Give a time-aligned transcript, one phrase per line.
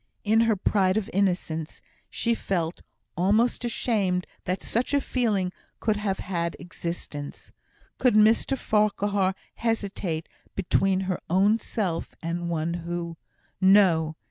[0.23, 2.81] In her pride of innocence, she felt
[3.15, 7.51] almost ashamed that such a feeling could have had existence.
[7.99, 13.15] Could Mr Farquhar hesitate between her own self and one who
[13.61, 14.15] No!